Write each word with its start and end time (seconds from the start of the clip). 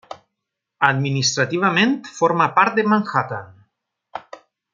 Administrativament 0.87 1.93
forma 2.21 2.49
part 2.57 2.81
de 2.81 2.87
Manhattan. 2.95 3.53